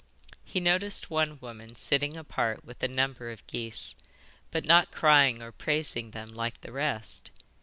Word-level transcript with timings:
He 0.43 0.59
noticed 0.59 1.11
one 1.11 1.37
woman 1.41 1.75
sitting 1.75 2.17
apart 2.17 2.65
with 2.65 2.81
a 2.81 2.87
number 2.87 3.29
of 3.29 3.45
geese, 3.45 3.95
but 4.49 4.65
not 4.65 4.89
crying 4.91 5.43
or 5.43 5.51
praising 5.51 6.09
them 6.09 6.33
like 6.33 6.61
the 6.61 6.71
rest. 6.71 7.29